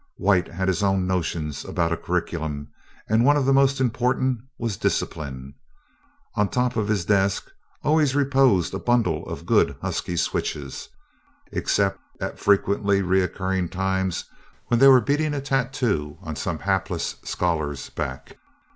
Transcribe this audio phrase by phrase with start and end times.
[0.17, 2.69] White had his own notions about a curriculum,
[3.07, 5.53] and one of the most important was discipline.
[6.33, 7.51] On top of his desk
[7.83, 10.89] always reposed a bundle of good husky switches
[11.51, 14.25] except at frequently recurring times
[14.69, 18.37] when they were beating a tattoo on some hapless scholar's back.